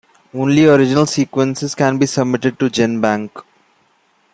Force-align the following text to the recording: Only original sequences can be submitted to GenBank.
Only 0.33 0.65
original 0.65 1.05
sequences 1.05 1.75
can 1.75 1.99
be 1.99 2.07
submitted 2.07 2.57
to 2.57 2.71
GenBank. 2.71 3.43